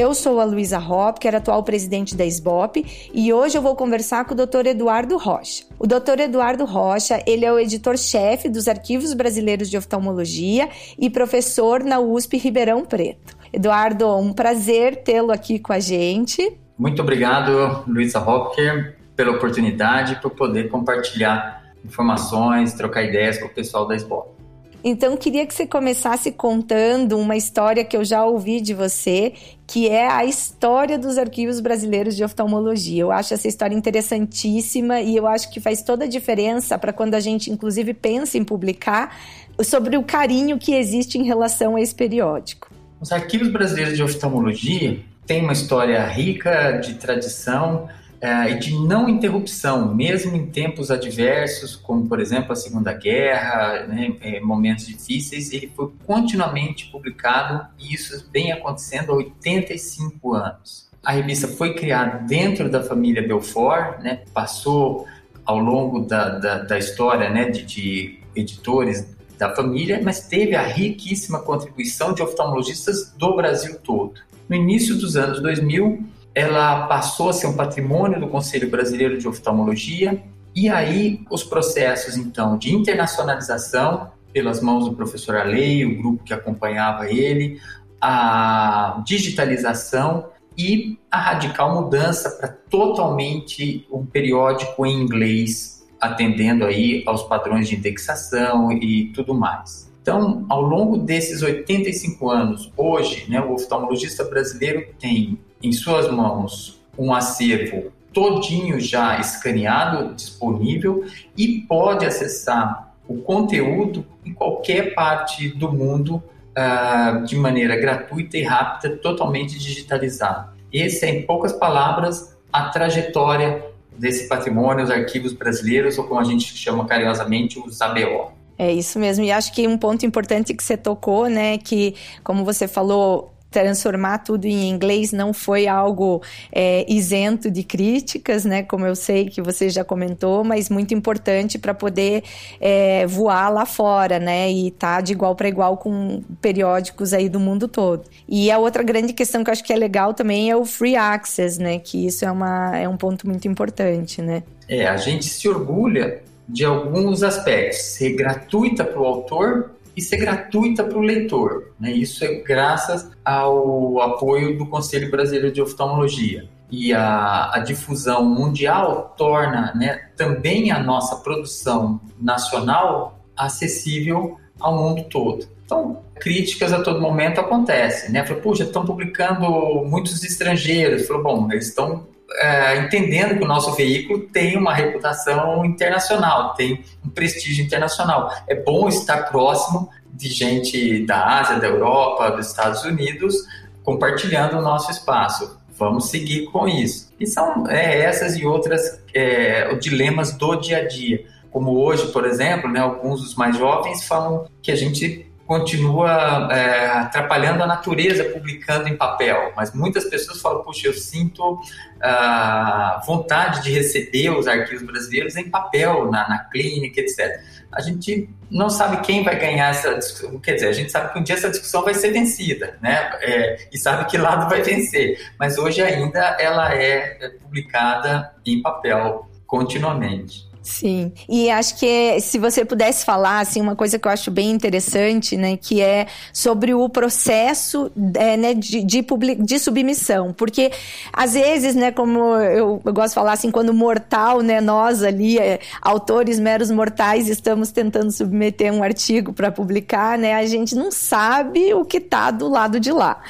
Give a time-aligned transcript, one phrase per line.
[0.00, 4.32] Eu sou a Luísa Hopker, atual presidente da SBOP, e hoje eu vou conversar com
[4.32, 4.68] o Dr.
[4.68, 5.64] Eduardo Rocha.
[5.78, 6.20] O Dr.
[6.20, 12.38] Eduardo Rocha, ele é o editor-chefe dos Arquivos Brasileiros de Oftalmologia e professor na USP
[12.38, 13.36] Ribeirão Preto.
[13.52, 16.50] Eduardo, um prazer tê-lo aqui com a gente.
[16.78, 23.86] Muito obrigado, Luísa Hopker, pela oportunidade, por poder compartilhar informações, trocar ideias com o pessoal
[23.86, 24.39] da SBOP.
[24.82, 29.34] Então, queria que você começasse contando uma história que eu já ouvi de você,
[29.66, 33.02] que é a história dos arquivos brasileiros de oftalmologia.
[33.02, 37.14] Eu acho essa história interessantíssima e eu acho que faz toda a diferença para quando
[37.14, 39.14] a gente, inclusive, pensa em publicar
[39.62, 42.70] sobre o carinho que existe em relação a esse periódico.
[43.00, 47.86] Os arquivos brasileiros de oftalmologia têm uma história rica de tradição
[48.20, 53.86] é, e de não interrupção, mesmo em tempos adversos, como por exemplo a Segunda Guerra,
[53.86, 60.90] né, é, momentos difíceis, ele foi continuamente publicado e isso vem acontecendo há 85 anos.
[61.02, 65.06] A revista foi criada dentro da família Belfort, né, passou
[65.46, 70.62] ao longo da, da, da história né, de, de editores da família, mas teve a
[70.62, 74.20] riquíssima contribuição de oftalmologistas do Brasil todo.
[74.46, 79.26] No início dos anos 2000, ela passou a ser um patrimônio do Conselho Brasileiro de
[79.26, 80.22] Oftalmologia,
[80.54, 86.32] e aí os processos, então, de internacionalização, pelas mãos do professor Alei, o grupo que
[86.32, 87.60] acompanhava ele,
[88.00, 97.22] a digitalização e a radical mudança para totalmente um periódico em inglês, atendendo aí aos
[97.24, 99.90] padrões de indexação e tudo mais.
[100.02, 106.80] Então, ao longo desses 85 anos, hoje, né, o oftalmologista brasileiro tem em suas mãos
[106.98, 111.04] um acervo todinho já escaneado, disponível
[111.36, 118.42] e pode acessar o conteúdo em qualquer parte do mundo uh, de maneira gratuita e
[118.42, 120.50] rápida, totalmente digitalizado.
[120.72, 123.64] Esse é, em poucas palavras, a trajetória
[123.96, 128.32] desse patrimônio, os arquivos brasileiros, ou como a gente chama carinhosamente, os ABO.
[128.56, 132.44] É isso mesmo, e acho que um ponto importante que você tocou, né, que, como
[132.44, 136.22] você falou, transformar tudo em inglês não foi algo
[136.52, 138.62] é, isento de críticas, né?
[138.62, 142.22] Como eu sei que você já comentou, mas muito importante para poder
[142.60, 144.50] é, voar lá fora, né?
[144.50, 148.04] E estar tá de igual para igual com periódicos aí do mundo todo.
[148.28, 150.96] E a outra grande questão que eu acho que é legal também é o free
[150.96, 151.78] access, né?
[151.78, 154.42] Que isso é, uma, é um ponto muito importante, né?
[154.68, 160.16] É, a gente se orgulha de alguns aspectos, ser gratuita para o autor e ser
[160.16, 161.74] gratuita para o leitor.
[161.78, 161.92] Né?
[161.92, 166.48] Isso é graças ao apoio do Conselho Brasileiro de Oftalmologia.
[166.70, 175.04] E a, a difusão mundial torna né, também a nossa produção nacional acessível ao mundo
[175.10, 175.46] todo.
[175.66, 178.24] Então, críticas a todo momento acontecem, né?
[178.24, 179.48] Falei, puxa, estão publicando
[179.84, 181.06] muitos estrangeiros.
[181.06, 182.06] Falei, bom, eles estão
[182.38, 188.32] é, entendendo que o nosso veículo tem uma reputação internacional, tem um prestígio internacional.
[188.48, 193.34] É bom estar próximo de gente da Ásia, da Europa, dos Estados Unidos,
[193.82, 195.58] compartilhando o nosso espaço.
[195.76, 197.10] Vamos seguir com isso.
[197.18, 201.24] E são é, essas e outras é, dilemas do dia a dia.
[201.50, 206.86] Como hoje, por exemplo, né, alguns dos mais jovens falam que a gente continua é,
[206.90, 211.58] atrapalhando a natureza publicando em papel, mas muitas pessoas falam, puxa, eu sinto
[212.00, 217.40] ah, vontade de receber os arquivos brasileiros em papel, na, na clínica, etc.
[217.72, 221.18] A gente não sabe quem vai ganhar essa discussão, quer dizer, a gente sabe que
[221.18, 223.10] um dia essa discussão vai ser vencida, né?
[223.20, 229.28] É, e sabe que lado vai vencer, mas hoje ainda ela é publicada em papel
[229.48, 230.48] continuamente.
[230.62, 234.50] Sim, e acho que se você pudesse falar, assim, uma coisa que eu acho bem
[234.50, 240.70] interessante, né, que é sobre o processo é, né, de, de, public, de submissão, porque
[241.10, 245.38] às vezes, né, como eu, eu, gosto de falar, assim, quando mortal, né, nós ali,
[245.38, 250.92] é, autores meros mortais, estamos tentando submeter um artigo para publicar, né, a gente não
[250.92, 253.22] sabe o que está do lado de lá.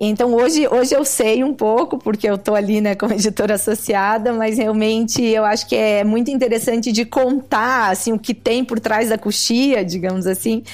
[0.00, 4.32] Então hoje, hoje eu sei um pouco, porque eu estou ali né, como editora associada,
[4.32, 8.80] mas realmente eu acho que é muito interessante de contar assim, o que tem por
[8.80, 10.64] trás da coxia, digamos assim,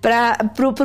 [0.00, 0.38] para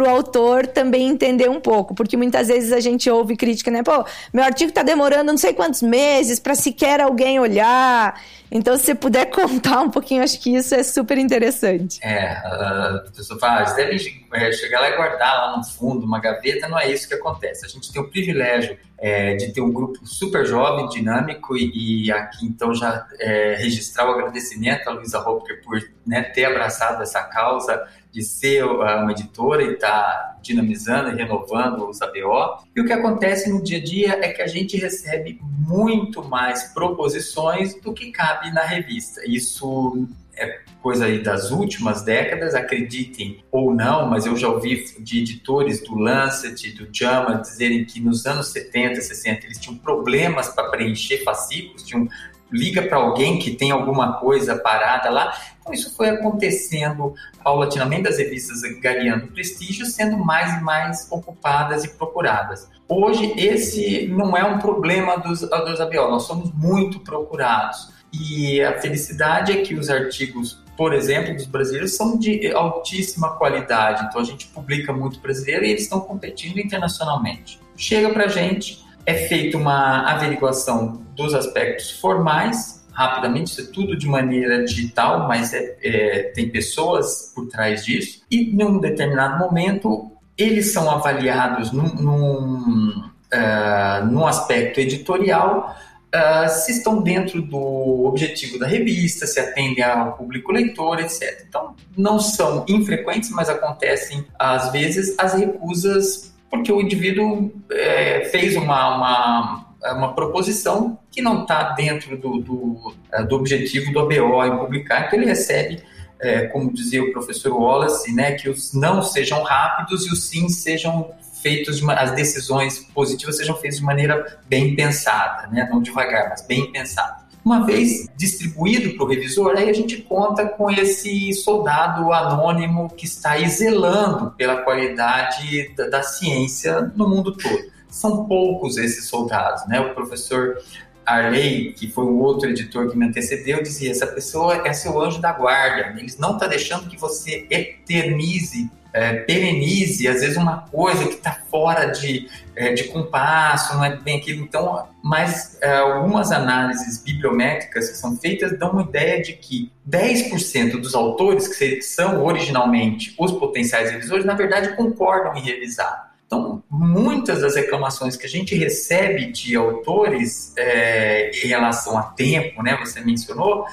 [0.04, 1.94] o autor também entender um pouco.
[1.94, 3.84] Porque muitas vezes a gente ouve crítica, né?
[3.84, 8.20] Pô, meu artigo está demorando não sei quantos meses para sequer alguém olhar.
[8.52, 12.00] Então, se você puder contar um pouquinho, acho que isso é super interessante.
[12.04, 16.06] É, a pessoa fala, ah, você deve é, chegar lá e guardar lá no fundo,
[16.06, 17.66] uma gaveta, não é isso que acontece.
[17.66, 22.12] A gente tem o privilégio é, de ter um grupo super jovem, dinâmico, e, e
[22.12, 27.24] aqui então já é, registrar o agradecimento à Luísa Hopker por né, ter abraçado essa
[27.24, 32.64] causa de ser uma editora e estar tá dinamizando e renovando os ABO.
[32.76, 36.74] E o que acontece no dia a dia é que a gente recebe muito mais
[36.74, 39.22] proposições do que cabe na revista.
[39.26, 40.08] Isso
[40.42, 45.82] é coisa aí das últimas décadas, acreditem ou não, mas eu já ouvi de editores
[45.84, 51.24] do Lancet, do JAMA, dizerem que nos anos 70, 60 eles tinham problemas para preencher
[51.24, 52.08] fascículos, tinham
[52.52, 55.34] liga para alguém que tem alguma coisa parada lá.
[55.62, 61.90] Então, isso foi acontecendo paulatinamente das revistas ganhando prestígio, sendo mais e mais ocupadas e
[61.90, 62.70] procuradas.
[62.90, 68.01] Hoje, esse não é um problema dos, dos ABO, nós somos muito procurados.
[68.14, 74.06] E a felicidade é que os artigos, por exemplo, dos brasileiros são de altíssima qualidade.
[74.06, 77.60] Então, a gente publica muito brasileiro e eles estão competindo internacionalmente.
[77.78, 83.96] Chega para a gente, é feita uma averiguação dos aspectos formais, rapidamente, isso é tudo
[83.96, 90.12] de maneira digital, mas é, é, tem pessoas por trás disso, e num determinado momento
[90.38, 95.76] eles são avaliados num, num, uh, num aspecto editorial,
[96.16, 101.46] uh, se estão dentro do objetivo da revista, se atendem ao público leitor, etc.
[101.48, 108.58] Então, não são infrequentes, mas acontecem às vezes as recusas porque o indivíduo é, fez
[108.58, 114.44] uma, uma, uma, proposição que não está dentro do, do, é, do, objetivo do ABO
[114.44, 115.82] em publicar, então ele recebe,
[116.20, 120.50] é, como dizia o professor Wallace, né, que os não sejam rápidos e os sim
[120.50, 121.10] sejam
[121.42, 126.42] feitos, de, as decisões positivas sejam feitas de maneira bem pensada, né, não devagar, mas
[126.46, 127.22] bem pensada.
[127.44, 133.06] Uma vez distribuído para o revisor, aí a gente conta com esse soldado anônimo que
[133.06, 137.72] está zelando pela qualidade da, da ciência no mundo todo.
[137.90, 139.80] São poucos esses soldados, né?
[139.80, 140.56] O professor
[141.04, 145.20] Arley, que foi o outro editor que me antecedeu, dizia: essa pessoa é seu anjo
[145.20, 146.00] da guarda.
[146.00, 151.16] Eles não estão tá deixando que você eternize é, perenize, às vezes, uma coisa que
[151.16, 154.44] está fora de, é, de compasso, não é bem aquilo.
[154.44, 160.80] Então, mas é, algumas análises bibliométricas que são feitas dão uma ideia de que 10%
[160.80, 166.12] dos autores que são originalmente os potenciais revisores, na verdade, concordam em revisar.
[166.26, 172.64] Então, muitas das reclamações que a gente recebe de autores é, em relação a tempo,
[172.64, 173.66] né, você mencionou,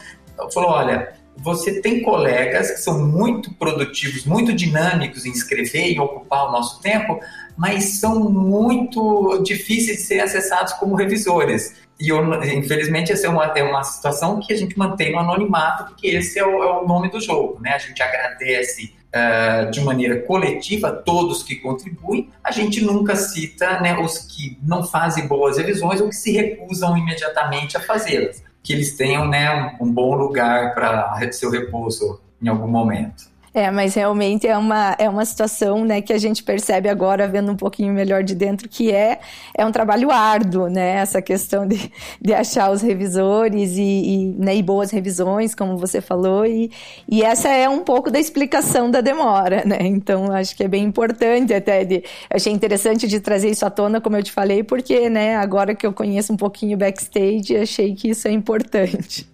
[0.53, 6.49] falou, olha, você tem colegas que são muito produtivos, muito dinâmicos em escrever e ocupar
[6.49, 7.21] o nosso tempo,
[7.57, 11.75] mas são muito difíceis de ser acessados como revisores.
[12.01, 15.87] E eu, infelizmente essa é uma, é uma situação que a gente mantém no anonimato,
[15.87, 17.61] porque esse é o, é o nome do jogo.
[17.61, 17.73] Né?
[17.73, 23.99] A gente agradece uh, de maneira coletiva todos que contribuem, a gente nunca cita né,
[23.99, 28.97] os que não fazem boas revisões ou que se recusam imediatamente a fazê-las que eles
[28.97, 33.28] tenham né, um, bom lugar para seu repouso em algum momento.
[33.55, 37.51] É, mas realmente é uma, é uma situação né, que a gente percebe agora, vendo
[37.51, 39.21] um pouquinho melhor de dentro, que é,
[39.57, 40.97] é um trabalho árduo, né?
[40.97, 41.91] Essa questão de,
[42.21, 46.71] de achar os revisores e, e, né, e boas revisões, como você falou, e,
[47.09, 49.79] e essa é um pouco da explicação da demora, né?
[49.81, 54.01] Então, acho que é bem importante até, de, achei interessante de trazer isso à tona,
[54.01, 58.11] como eu te falei, porque né, agora que eu conheço um pouquinho backstage, achei que
[58.11, 59.27] isso é importante.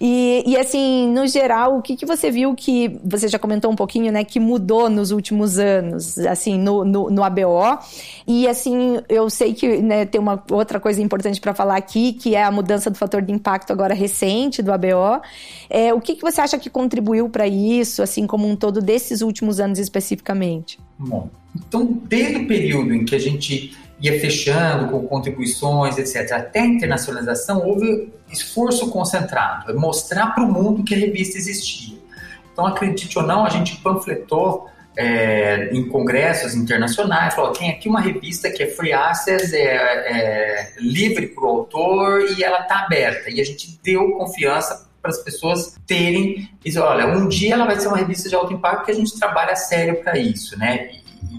[0.00, 3.76] E, e assim, no geral, o que, que você viu que você já comentou um
[3.76, 7.78] pouquinho, né, que mudou nos últimos anos, assim, no, no, no ABO.
[8.26, 12.34] E assim, eu sei que né, tem uma outra coisa importante para falar aqui, que
[12.34, 15.20] é a mudança do fator de impacto agora recente do ABO.
[15.68, 19.22] É, o que, que você acha que contribuiu para isso, assim como um todo desses
[19.22, 20.78] últimos anos especificamente?
[20.98, 26.32] Bom, então desde o período em que a gente ia fechando com contribuições, etc.
[26.32, 31.91] Até a internacionalização, houve esforço concentrado, é mostrar para o mundo que a revista existia.
[32.52, 38.00] Então, acredite ou não, a gente panfletou é, em congressos internacionais, falou, tem aqui uma
[38.00, 43.30] revista que é free access, é, é livre para o autor e ela está aberta.
[43.30, 47.80] E a gente deu confiança para as pessoas terem, dizer, olha, um dia ela vai
[47.80, 50.90] ser uma revista de alto impacto que a gente trabalha sério para isso, né?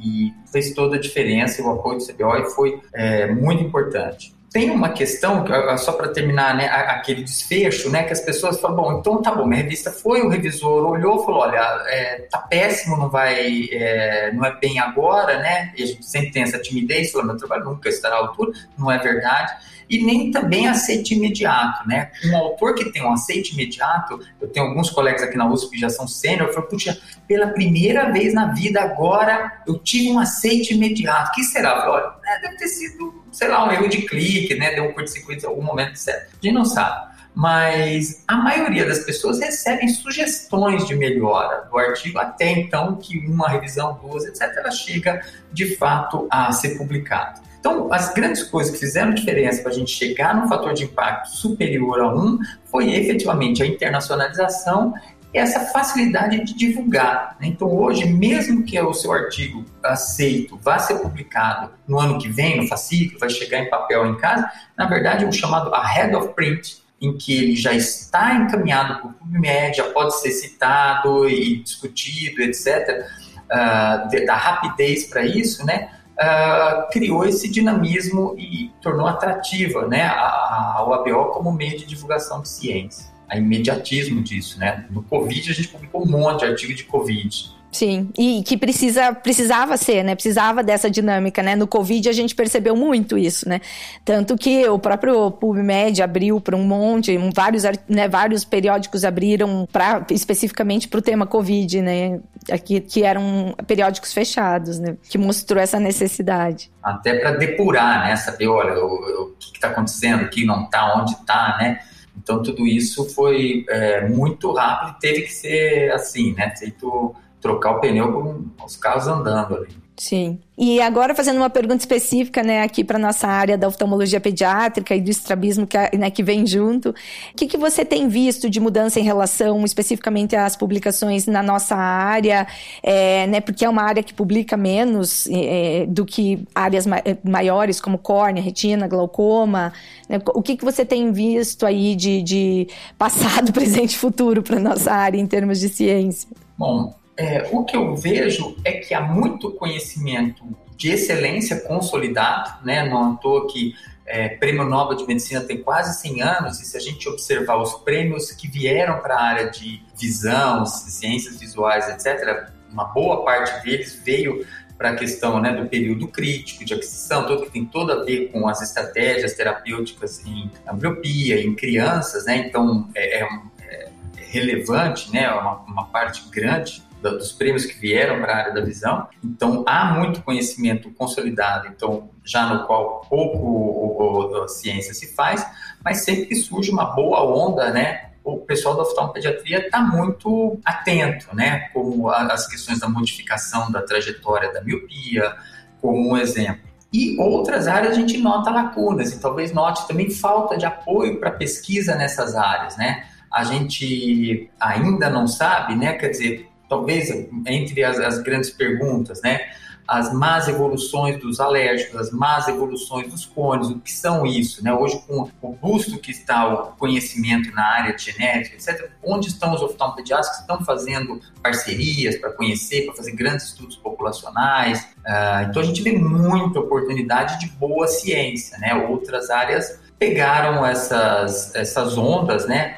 [0.03, 1.61] e fez toda a diferença.
[1.61, 4.33] O apoio do CBO foi é, muito importante.
[4.53, 5.43] Tem uma questão,
[5.79, 9.47] só para terminar, né, aquele desfecho, né, que as pessoas falam, bom, então tá bom,
[9.47, 11.57] minha revista foi, o revisor olhou, falou, olha,
[11.87, 16.31] é, tá péssimo, não vai, é, não é bem agora, né, e a gente sempre
[16.31, 19.53] tem essa timidez, falando, meu trabalho nunca estará à altura, não é verdade,
[19.89, 22.09] e nem também aceite imediato, né?
[22.25, 25.77] Um autor que tem um aceite imediato, eu tenho alguns colegas aqui na USP que
[25.79, 30.73] já são sênior, eu puxa, pela primeira vez na vida agora eu tive um aceite
[30.73, 31.31] imediato.
[31.31, 31.89] O que será?
[31.91, 34.73] Olha, é, deve ter sido, sei lá, um erro de clique, né?
[34.73, 36.33] Deu um curto-circuito em algum momento, certo.
[36.41, 42.19] A gente não sabe mas a maioria das pessoas recebem sugestões de melhora do artigo
[42.19, 45.21] até então que uma revisão, duas, etc., ela chega
[45.51, 47.41] de fato a ser publicada.
[47.59, 51.29] Então, as grandes coisas que fizeram diferença para a gente chegar num fator de impacto
[51.29, 54.93] superior a um foi efetivamente a internacionalização
[55.33, 57.35] essa facilidade de divulgar.
[57.39, 57.47] Né?
[57.47, 62.57] Então, hoje, mesmo que o seu artigo aceito vá ser publicado no ano que vem,
[62.57, 66.29] no fascículo, vai chegar em papel em casa, na verdade, é o chamado Ahead of
[66.29, 71.61] Print, em que ele já está encaminhado para o PubMed, já pode ser citado e
[71.61, 73.05] discutido, etc.,
[73.45, 75.89] uh, da rapidez para isso, né?
[76.13, 82.41] uh, criou esse dinamismo e tornou atrativa né, a, a OABO como meio de divulgação
[82.41, 83.12] de ciência.
[83.27, 84.85] A imediatismo disso, né?
[84.89, 87.53] No Covid a gente publicou um monte de artigo de Covid.
[87.73, 90.13] Sim, e que precisa, precisava ser, né?
[90.13, 91.55] Precisava dessa dinâmica, né?
[91.55, 93.61] No Covid a gente percebeu muito isso, né?
[94.05, 100.05] Tanto que o próprio PubMed abriu para um monte, vários, né, vários periódicos abriram pra,
[100.11, 102.19] especificamente para o tema Covid, né?
[102.51, 104.95] Aqui, que eram periódicos fechados, né?
[105.09, 106.69] Que mostrou essa necessidade.
[106.81, 108.15] Até para depurar, né?
[108.15, 111.79] Saber, olha, o, o que está acontecendo, o que não está, onde está, né?
[112.17, 116.55] Então tudo isso foi é, muito rápido e teve que ser assim, né?
[116.55, 119.83] Feito trocar o pneu com os carros andando ali.
[119.95, 120.39] Sim.
[120.57, 125.01] E agora fazendo uma pergunta específica, né, aqui para nossa área da oftalmologia pediátrica e
[125.01, 126.93] do estrabismo que, né, que vem junto, o
[127.35, 132.47] que, que você tem visto de mudança em relação especificamente às publicações na nossa área,
[132.81, 137.79] é, né, porque é uma área que publica menos é, do que áreas ma maiores
[137.79, 139.73] como córnea, retina, glaucoma,
[140.09, 144.59] né, o que, que você tem visto aí de, de passado, presente e futuro para
[144.59, 146.27] nossa área em termos de ciência?
[146.57, 150.43] Bom, é, o que eu vejo é que há muito conhecimento
[150.75, 152.87] de excelência consolidado, né?
[152.89, 156.75] Não à toa que é, Prêmio Nobel de Medicina tem quase 100 anos, e se
[156.75, 162.49] a gente observar os prêmios que vieram para a área de visão, ciências visuais, etc.,
[162.69, 164.45] uma boa parte deles veio
[164.77, 168.31] para a questão né, do período crítico de aquisição, todo que tem tudo a ver
[168.31, 172.37] com as estratégias terapêuticas em ambliopia, em crianças, né?
[172.37, 173.27] Então é, é,
[173.69, 175.31] é relevante, né?
[175.31, 179.07] Uma, uma parte grande dos prêmios que vieram para a área da visão.
[179.23, 185.45] Então, há muito conhecimento consolidado, então já no qual pouco a ciência se faz,
[185.83, 191.35] mas sempre que surge uma boa onda, né, o pessoal da oftalmopediatria está muito atento,
[191.35, 195.35] né, como as questões da modificação da trajetória da miopia,
[195.81, 196.71] como um exemplo.
[196.93, 201.31] E outras áreas a gente nota lacunas e talvez note também falta de apoio para
[201.31, 203.05] pesquisa nessas áreas, né?
[203.31, 205.93] A gente ainda não sabe, né?
[205.93, 207.09] Quer dizer, talvez
[207.45, 209.39] entre as, as grandes perguntas, né?
[209.87, 214.73] as más evoluções dos alérgicos, as más evoluções dos cones, o que são isso, né?
[214.73, 219.53] Hoje, com o busto que está o conhecimento na área de genética, etc., onde estão
[219.53, 224.81] os oftalmopediatras que estão fazendo parcerias para conhecer, para fazer grandes estudos populacionais?
[225.05, 228.73] Uh, então, a gente vê muita oportunidade de boa ciência, né?
[228.73, 232.77] Outras áreas pegaram essas, essas ondas, né?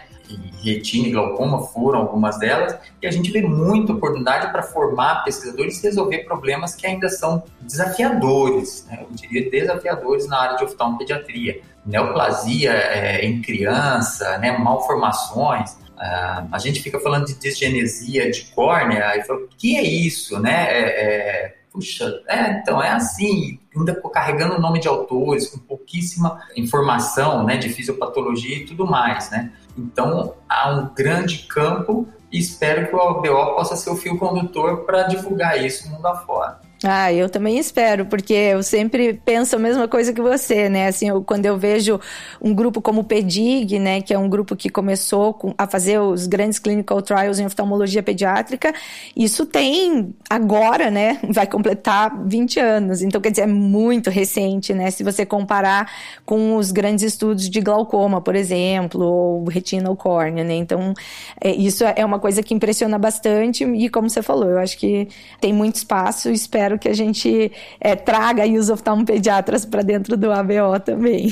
[0.63, 5.79] Retina e glaucoma foram algumas delas, e a gente vê muita oportunidade para formar pesquisadores
[5.79, 8.99] e resolver problemas que ainda são desafiadores, né?
[9.01, 11.61] eu diria desafiadores na área de oftalmopediatria.
[11.85, 14.57] Neoplasia é, em criança, né?
[14.57, 19.83] malformações, uh, a gente fica falando de disgenesia de córnea, e fala, o que é
[19.83, 20.67] isso, né?
[20.69, 26.41] É, é, puxa, é, então é assim, ainda carregando o nome de autores, com pouquíssima
[26.55, 29.51] informação, né, de fisiopatologia e tudo mais, né?
[29.77, 34.85] Então, há um grande campo e espero que o ABO possa ser o fio condutor
[34.85, 36.64] para divulgar isso mundo afora.
[36.83, 40.87] Ah, eu também espero, porque eu sempre penso a mesma coisa que você, né?
[40.87, 41.99] Assim, eu, quando eu vejo
[42.41, 45.99] um grupo como o PEDIG, né, que é um grupo que começou com, a fazer
[45.99, 48.73] os grandes clinical trials em oftalmologia pediátrica,
[49.15, 53.01] isso tem agora, né, vai completar 20 anos.
[53.01, 54.91] Então, quer dizer, é muito recente, né?
[54.91, 55.89] Se você comparar
[56.25, 60.55] com os grandes estudos de glaucoma, por exemplo, ou retinal córnea, né?
[60.55, 60.93] Então,
[61.41, 65.07] é, isso é uma coisa que impressiona bastante e, como você falou, eu acho que
[65.39, 70.15] tem muito espaço, espero espero que a gente é, traga aí os oftalmopediatras para dentro
[70.17, 71.29] do ABO também.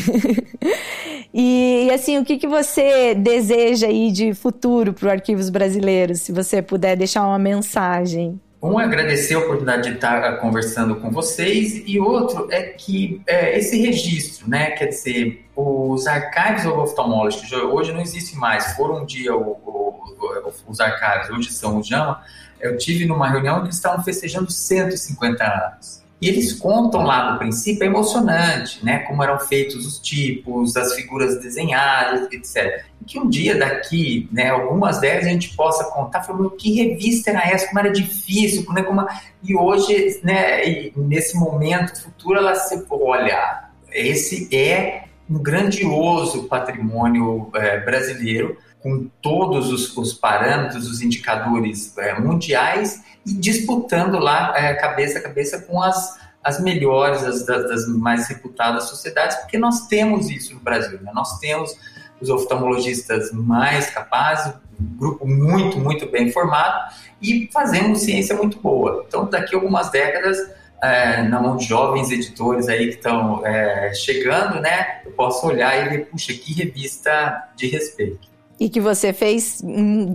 [1.34, 6.32] e, assim, o que, que você deseja aí de futuro para o Arquivos Brasileiros, se
[6.32, 8.40] você puder deixar uma mensagem?
[8.62, 13.78] Um agradecer a oportunidade de estar conversando com vocês e outro é que é, esse
[13.78, 19.36] registro, né, quer dizer, os archives of oftalmology, hoje não existe mais, foram um dia
[19.36, 22.22] o, o, os archives, hoje são o JAMA,
[22.63, 26.03] eu tive numa reunião que eles estavam festejando 150 anos.
[26.24, 29.00] E eles contam lá no princípio, é emocionante, né?
[29.00, 32.86] Como eram feitos os tipos, as figuras desenhadas, etc.
[33.01, 37.29] E que um dia daqui, né, algumas décadas a gente possa contar, falando que revista
[37.32, 38.84] era essa, como era difícil, né?
[38.84, 39.05] Como...
[39.43, 40.62] E hoje, né,
[40.96, 49.72] nesse momento futuro, ela se olha, esse é um grandioso patrimônio é, brasileiro com todos
[49.72, 55.82] os, os parâmetros, os indicadores é, mundiais e disputando lá é, cabeça a cabeça com
[55.82, 61.00] as, as melhores, as das, das, mais reputadas sociedades, porque nós temos isso no Brasil.
[61.02, 61.12] Né?
[61.16, 61.74] Nós temos
[62.20, 69.06] os oftalmologistas mais capazes, um grupo muito, muito bem formado e fazendo ciência muito boa.
[69.08, 70.38] Então, daqui a algumas décadas,
[70.82, 75.86] é, na mão de jovens editores aí que estão é, chegando, né, eu posso olhar
[75.86, 78.33] e ver, puxa, que revista de respeito.
[78.60, 79.62] E que você fez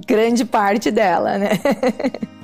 [0.07, 1.50] grande parte dela, né?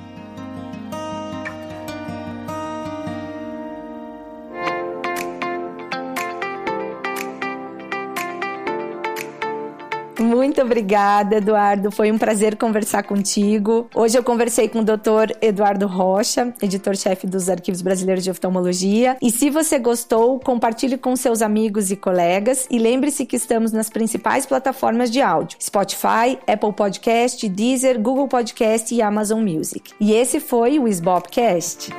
[10.35, 11.89] Muito obrigada, Eduardo.
[11.89, 13.87] Foi um prazer conversar contigo.
[13.95, 15.33] Hoje eu conversei com o Dr.
[15.41, 19.15] Eduardo Rocha, editor-chefe dos Arquivos Brasileiros de Oftalmologia.
[19.21, 22.67] E se você gostou, compartilhe com seus amigos e colegas.
[22.69, 28.93] E lembre-se que estamos nas principais plataformas de áudio: Spotify, Apple Podcast, Deezer, Google Podcast
[28.93, 29.93] e Amazon Music.
[30.01, 31.93] E esse foi o SBOPcast.